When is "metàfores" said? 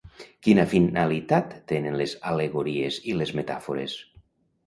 3.41-3.97